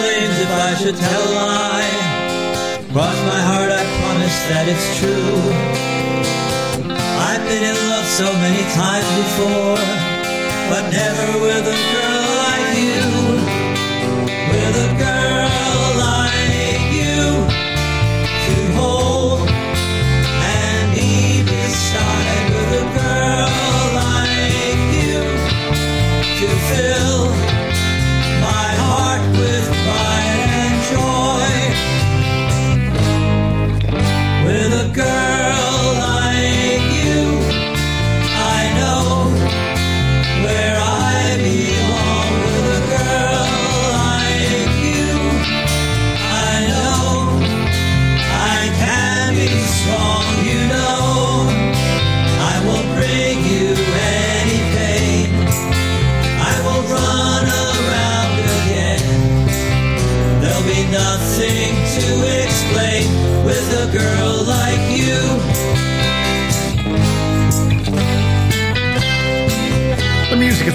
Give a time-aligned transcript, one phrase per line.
[0.00, 1.90] I should tell a lie.
[2.92, 5.38] Cross my heart, I promise that it's true.
[7.28, 9.80] I've been in love so many times before,
[10.70, 12.17] but never with a girl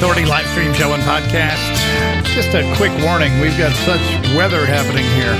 [0.03, 1.63] Authority live stream show and podcast.
[2.35, 4.03] Just a quick warning we've got such
[4.35, 5.31] weather happening here.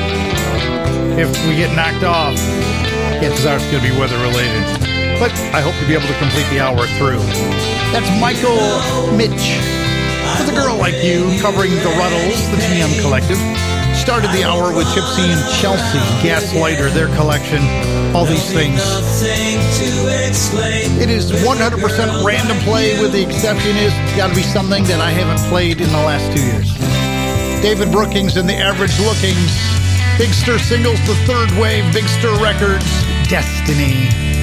[1.20, 2.32] If we get knocked off,
[3.20, 4.64] chances are it's going to be weather related.
[5.20, 7.20] But I hope to be able to complete the hour through.
[7.92, 8.56] That's Michael
[9.20, 9.60] Mitsch.
[10.40, 13.44] With a girl like you, covering the Rutles, the TM Collective.
[14.00, 17.60] Started the hour with Tipsy and Chelsea, Gaslighter, their collection,
[18.14, 18.78] all these things.
[18.78, 21.02] Nothing to explain.
[21.02, 25.02] It is 100% random play, with the exception is it's got to be something that
[25.02, 26.70] I haven't played in the last two years.
[27.62, 29.52] David Brookings and the Average Lookings,
[30.18, 32.86] Big Stir Singles, The Third Wave, Big Stir Records,
[33.30, 34.43] Destiny.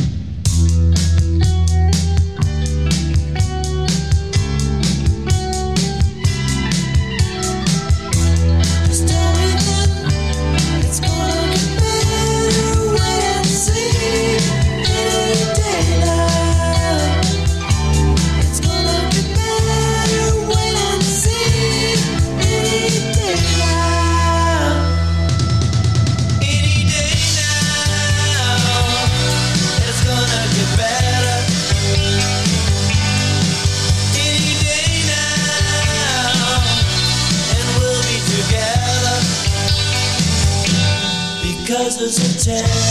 [42.53, 42.90] said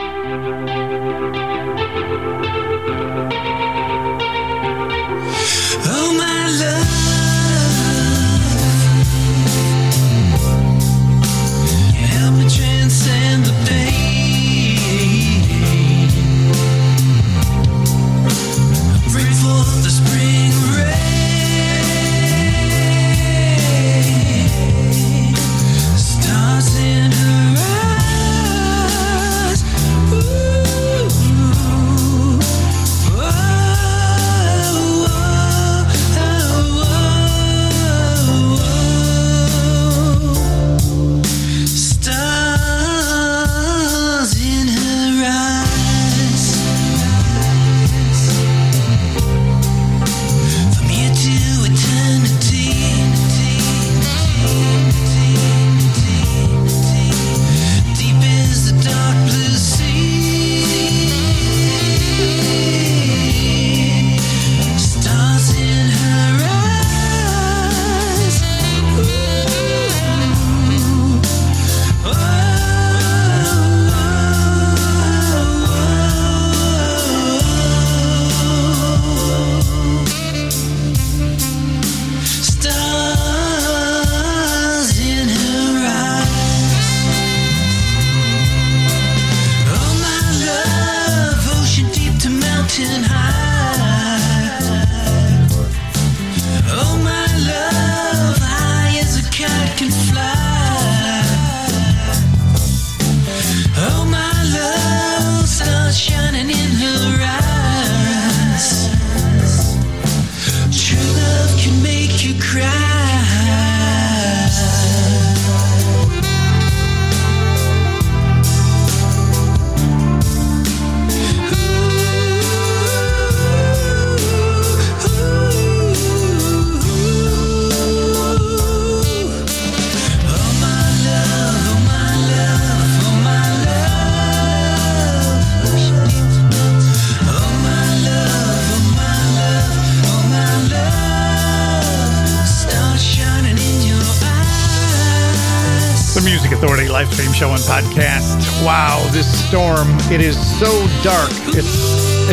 [146.41, 148.41] Music Authority live stream show and podcast.
[148.65, 150.73] Wow, this storm, it is so
[151.05, 151.29] dark.
[151.53, 151.69] It's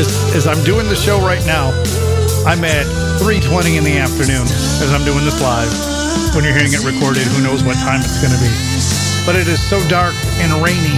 [0.00, 1.76] as, as I'm doing the show right now,
[2.48, 2.88] I'm at
[3.20, 4.48] 3.20 in the afternoon
[4.80, 5.68] as I'm doing this live.
[6.32, 8.48] When you're hearing it recorded, who knows what time it's going to be.
[9.28, 10.96] But it is so dark and rainy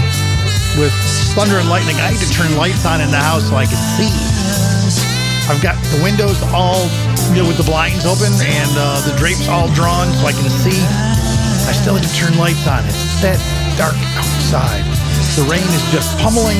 [0.78, 0.94] with
[1.34, 1.98] thunder and lightning.
[1.98, 4.06] I had to turn lights on in the house so I can see.
[5.50, 6.86] I've got the windows all
[7.34, 10.46] you know, with the blinds open and uh, the drapes all drawn so I can
[10.46, 11.19] see.
[11.70, 12.82] I still had to turn lights on.
[12.82, 13.38] It's that
[13.78, 14.82] dark outside.
[15.38, 16.58] The rain is just pummeling,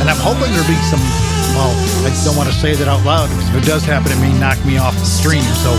[0.00, 1.04] and I'm hoping there'll be some.
[1.52, 1.68] Well,
[2.08, 4.32] I don't want to say that out loud because if it does happen, it may
[4.40, 5.44] knock me off the stream.
[5.60, 5.76] So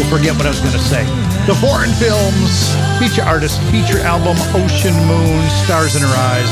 [0.00, 1.04] we'll forget what I was going to say.
[1.44, 6.48] The Foreign Films feature artist feature album Ocean Moon Stars in Her Eyes.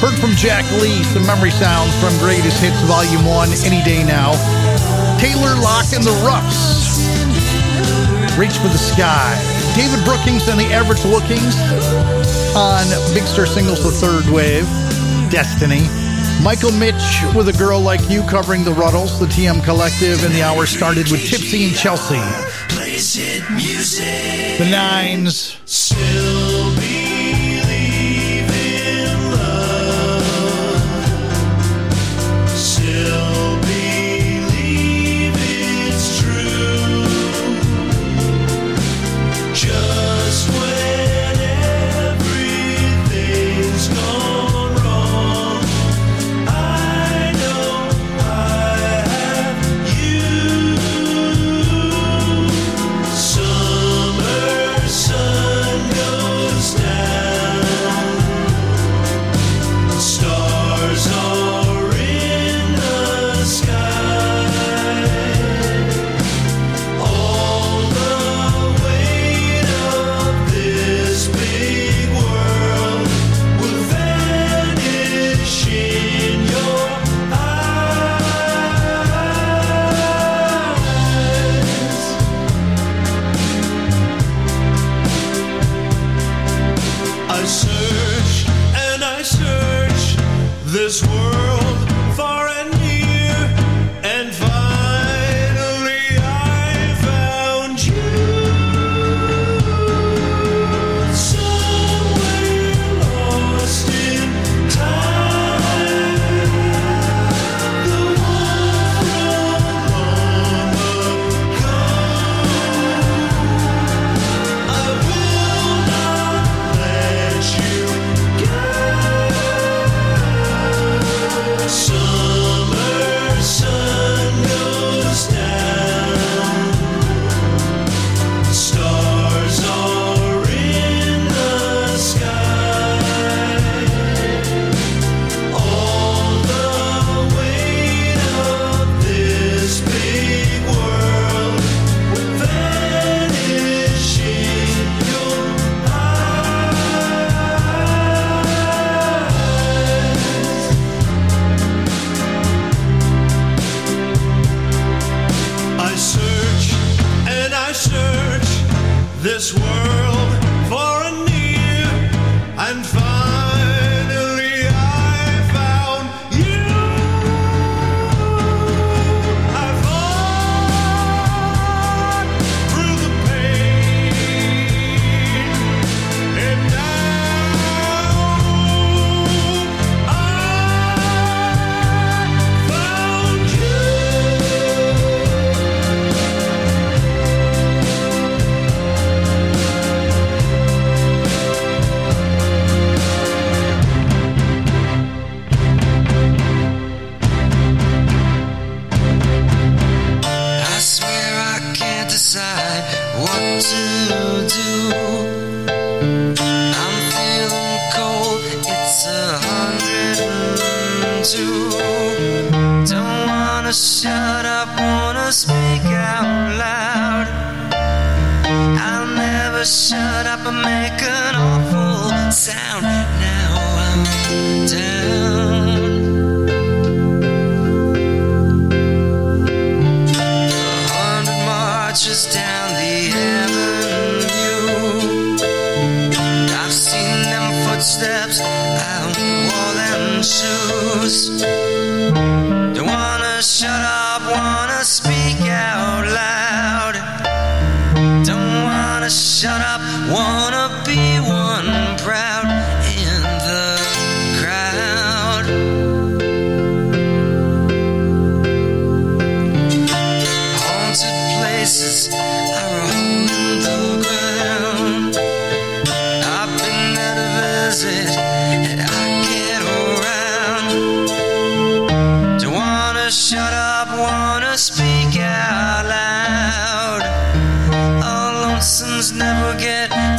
[0.00, 4.32] Heard from Jack Lee, some memory sounds from Greatest Hits Volume 1, Any Day Now.
[5.20, 6.96] Taylor Locke and the Roughs,
[8.40, 9.53] Reach for the Sky.
[9.74, 11.56] David Brookings and the Average Lookings
[12.54, 14.64] on Big Stir Singles The Third Wave.
[15.30, 15.82] Destiny.
[16.44, 20.42] Michael Mitsch with A Girl Like You covering the Rutles, the TM Collective, and the
[20.42, 22.20] hour started with Tipsy and Chelsea.
[22.68, 24.58] Place it music.
[24.58, 25.56] The Nines.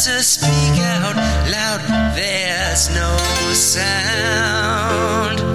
[0.08, 0.46] Music
[5.36, 5.55] didn't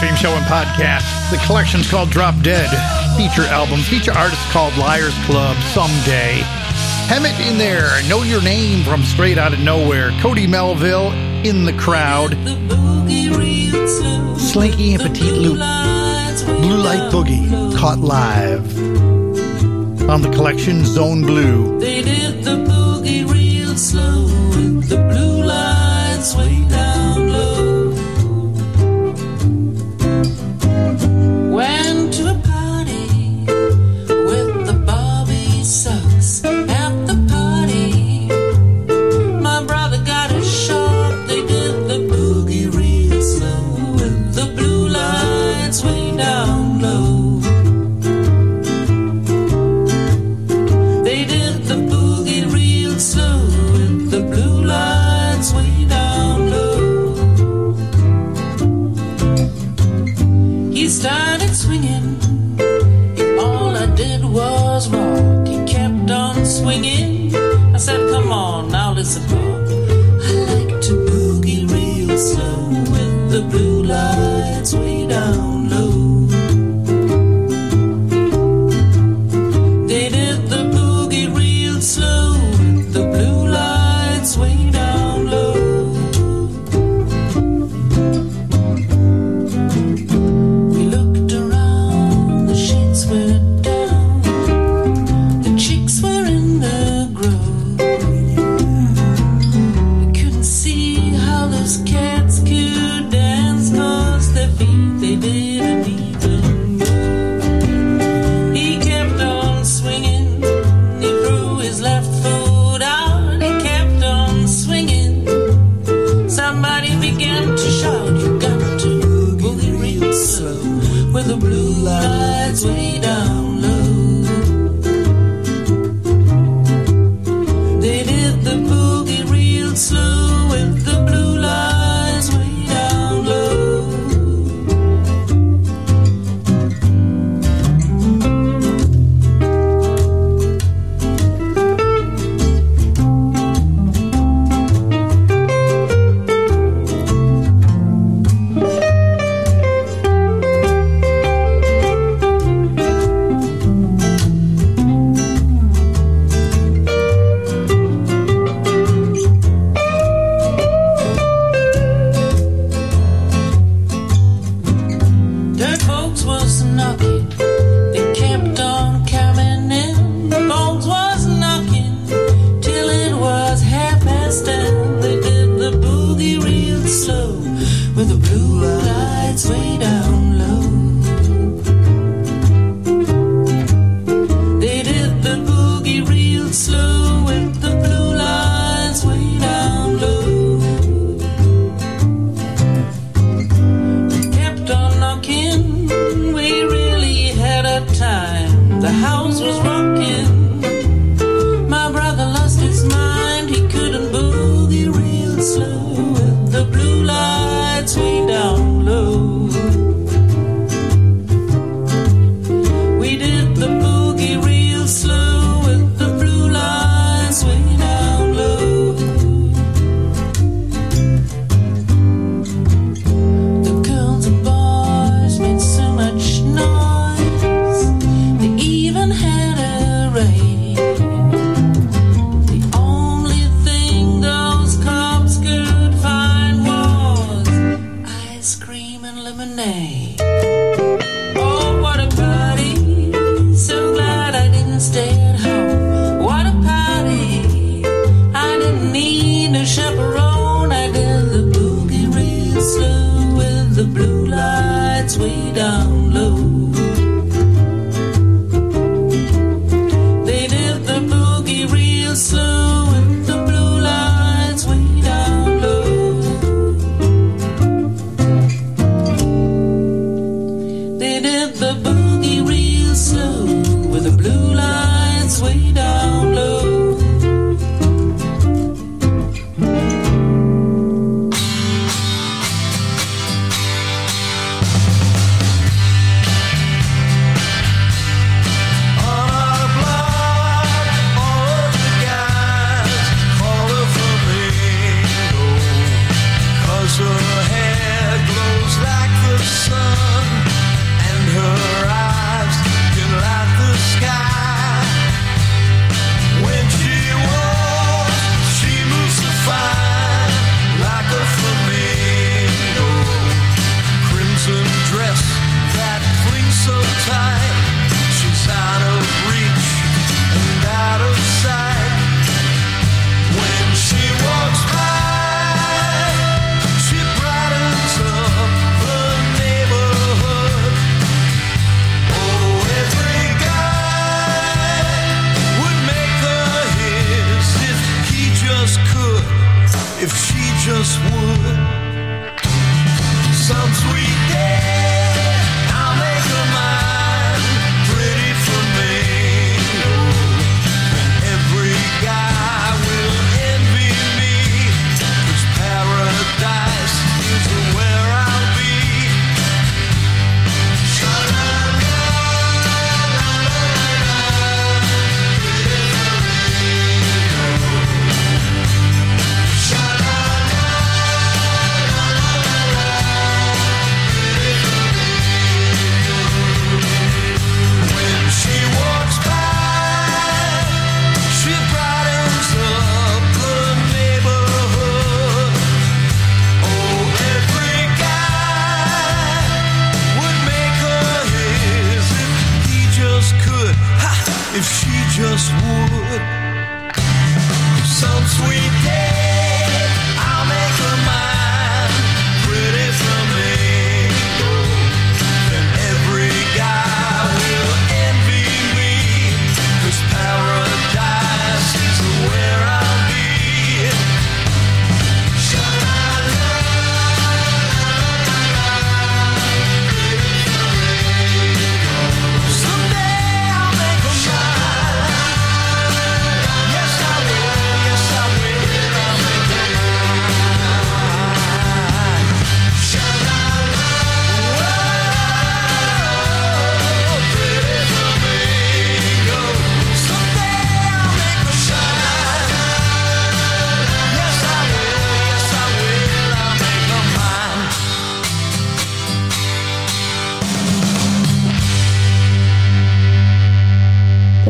[0.00, 1.30] stream show and podcast.
[1.30, 2.70] The collection's called Drop Dead.
[3.18, 6.40] Feature album, feature artist called Liars Club Someday.
[7.08, 10.10] Hemet in there, Know Your Name from Straight Out of Nowhere.
[10.22, 11.12] Cody Melville
[11.44, 12.30] in the crowd.
[14.40, 15.58] Slinky and Petite Loop.
[15.58, 18.64] Blue Light Boogie, caught live.
[20.08, 21.78] On the collection, Zone Blue.
[21.78, 26.69] They did the boogie real slow, with the blue lights waved.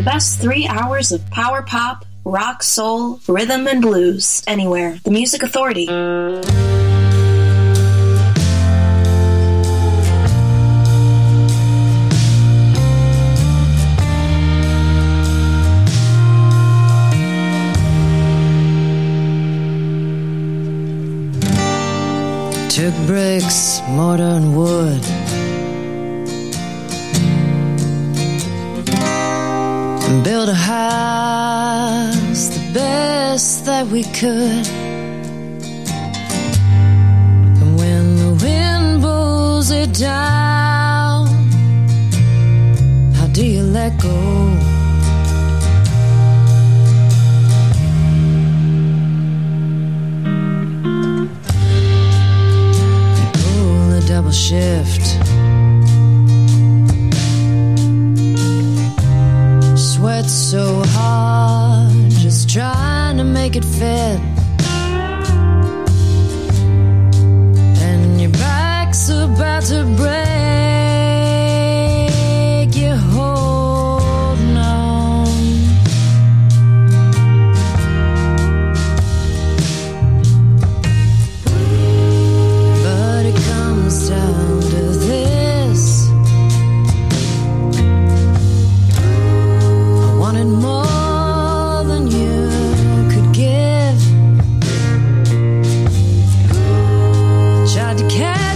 [0.00, 4.98] The best three hours of power pop, rock, soul, rhythm, and blues anywhere.
[5.04, 5.84] The Music Authority.
[22.70, 25.39] Took bricks, mortar, and wood
[30.18, 34.66] build a house the best that we could.
[37.60, 41.28] And when the wind blows it down,
[43.14, 44.16] how do you let go?
[54.08, 55.29] double shift
[60.50, 64.18] so hard, just trying to make it fit.
[67.80, 70.29] And your back's about to break.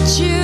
[0.05, 0.44] you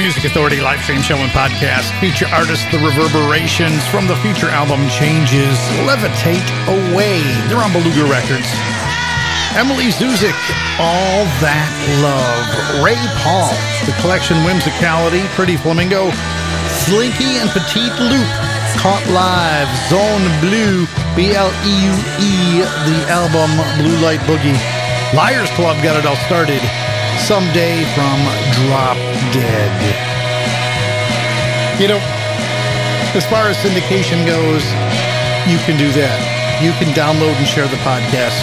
[0.00, 4.80] Music Authority live stream show and podcast feature artist The Reverberations from the feature album
[4.88, 7.20] Changes Levitate Away.
[7.52, 8.48] They're on Beluga Records.
[9.52, 10.32] Emily Zuzik,
[10.80, 11.68] All That
[12.00, 12.80] Love.
[12.80, 13.52] Ray Paul,
[13.84, 16.08] The Collection Whimsicality, Pretty Flamingo,
[16.88, 18.30] Slinky and Petite Loop,
[18.80, 21.92] Caught Live, Zone Blue, B L E U
[22.24, 24.56] E, the album Blue Light Boogie.
[25.12, 26.64] Liars Club got it all started.
[27.20, 28.16] Someday from
[28.64, 28.96] Drop
[29.32, 29.72] Dead.
[31.80, 32.00] You know,
[33.16, 34.64] as far as syndication goes,
[35.48, 36.16] you can do that.
[36.60, 38.36] You can download and share the podcast.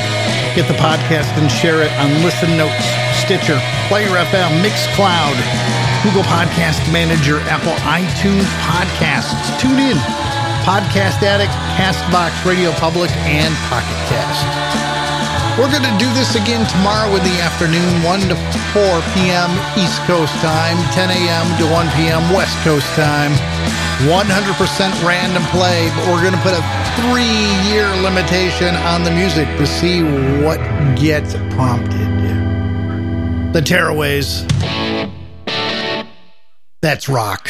[0.57, 2.85] Get the podcast and share it on Listen Notes,
[3.21, 5.37] Stitcher, Player FM, Mixcloud,
[6.01, 9.37] Google Podcast Manager, Apple iTunes Podcasts.
[9.61, 9.97] Tune in.
[10.65, 14.86] Podcast Addict, Castbox, Radio Public, and Pocket Cast.
[15.57, 18.35] We're going to do this again tomorrow in the afternoon, 1 to
[18.77, 19.49] 4 p.m.
[19.73, 21.47] East Coast time, 10 a.m.
[21.57, 22.21] to 1 p.m.
[22.31, 23.33] West Coast time.
[24.05, 26.61] 100% random play, but we're going to put a
[27.01, 30.03] three year limitation on the music to see
[30.43, 30.59] what
[30.95, 32.05] gets prompted.
[33.53, 34.45] The Tearaways.
[36.81, 37.49] That's rock.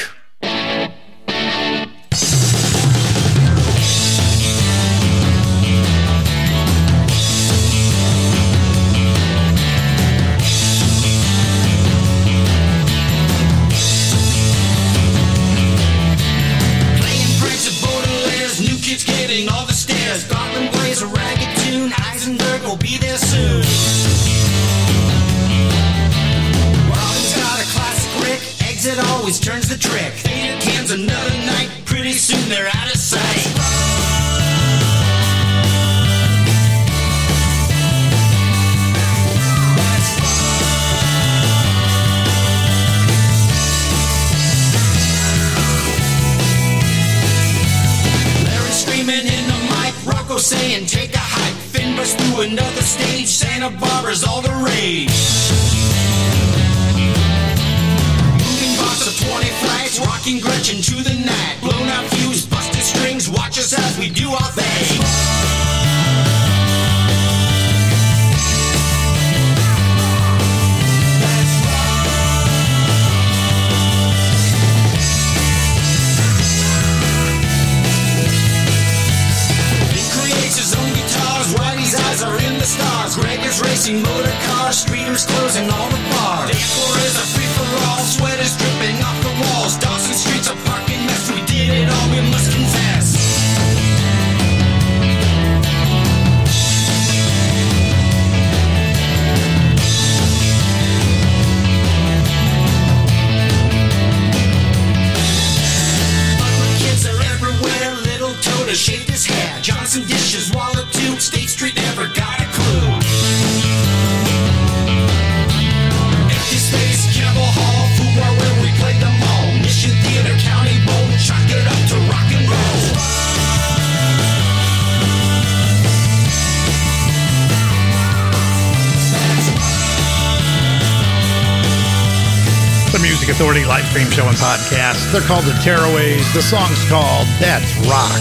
[133.37, 135.13] Authority live stream show and podcast.
[135.13, 136.25] They're called the Tearaways.
[136.33, 138.17] The song's called That's Rock.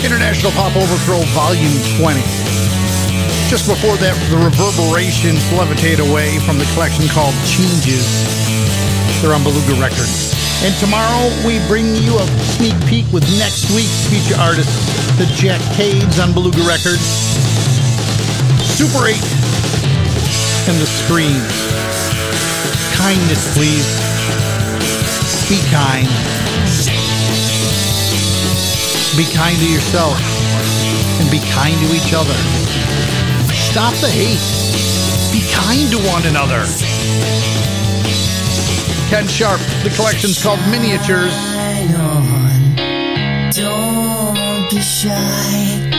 [0.00, 2.24] International Pop Overthrow Volume 20.
[3.52, 8.08] Just before that, the Reverberations Levitate Away from the collection called Changes.
[9.20, 10.32] They're on Beluga Records.
[10.64, 12.24] And tomorrow we bring you a
[12.56, 14.72] sneak peek with next week's feature artist,
[15.20, 17.04] the Jack Cades on Beluga Records.
[18.72, 19.20] Super 8
[20.72, 21.73] and the Screams.
[23.04, 23.84] Kindness, please.
[25.50, 26.08] Be kind.
[29.14, 30.16] Be kind to yourself
[31.20, 32.32] and be kind to each other.
[33.52, 34.40] Stop the hate.
[35.34, 36.64] Be kind to one another.
[39.10, 41.34] Ken Sharp, the collection's called Miniatures.
[43.54, 45.93] Don't be shy.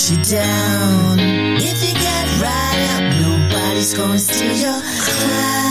[0.00, 1.18] Gonna you down.
[1.18, 5.69] If you get right up, nobody's gonna steal your crown.